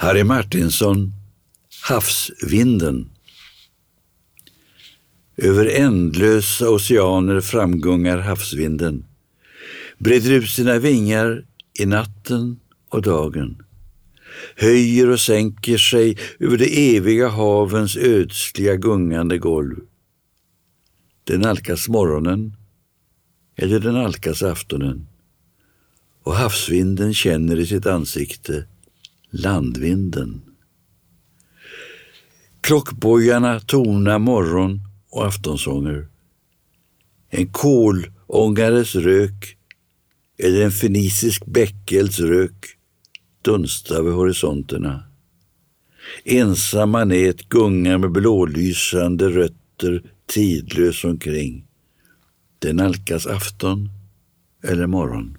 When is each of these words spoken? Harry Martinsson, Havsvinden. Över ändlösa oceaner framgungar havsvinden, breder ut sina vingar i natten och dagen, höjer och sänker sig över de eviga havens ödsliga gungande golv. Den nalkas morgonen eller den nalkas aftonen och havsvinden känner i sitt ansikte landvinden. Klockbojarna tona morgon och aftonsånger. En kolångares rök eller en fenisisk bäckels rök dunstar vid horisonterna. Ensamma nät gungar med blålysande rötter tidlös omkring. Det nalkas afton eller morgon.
Harry 0.00 0.24
Martinsson, 0.24 1.12
Havsvinden. 1.82 3.10
Över 5.36 5.66
ändlösa 5.66 6.70
oceaner 6.70 7.40
framgungar 7.40 8.18
havsvinden, 8.18 9.04
breder 9.98 10.30
ut 10.30 10.50
sina 10.50 10.78
vingar 10.78 11.44
i 11.80 11.86
natten 11.86 12.60
och 12.88 13.02
dagen, 13.02 13.62
höjer 14.56 15.08
och 15.08 15.20
sänker 15.20 15.78
sig 15.78 16.18
över 16.38 16.58
de 16.58 16.96
eviga 16.96 17.28
havens 17.28 17.96
ödsliga 17.96 18.76
gungande 18.76 19.38
golv. 19.38 19.76
Den 21.24 21.40
nalkas 21.40 21.88
morgonen 21.88 22.56
eller 23.56 23.80
den 23.80 23.94
nalkas 23.94 24.42
aftonen 24.42 25.06
och 26.22 26.34
havsvinden 26.34 27.14
känner 27.14 27.58
i 27.58 27.66
sitt 27.66 27.86
ansikte 27.86 28.66
landvinden. 29.30 30.42
Klockbojarna 32.60 33.60
tona 33.60 34.18
morgon 34.18 34.80
och 35.10 35.26
aftonsånger. 35.26 36.08
En 37.30 37.48
kolångares 37.52 38.94
rök 38.94 39.56
eller 40.38 40.64
en 40.64 40.70
fenisisk 40.70 41.46
bäckels 41.46 42.20
rök 42.20 42.66
dunstar 43.42 44.02
vid 44.02 44.12
horisonterna. 44.12 45.04
Ensamma 46.24 47.04
nät 47.04 47.48
gungar 47.48 47.98
med 47.98 48.12
blålysande 48.12 49.28
rötter 49.28 50.02
tidlös 50.26 51.04
omkring. 51.04 51.64
Det 52.58 52.72
nalkas 52.72 53.26
afton 53.26 53.88
eller 54.64 54.86
morgon. 54.86 55.38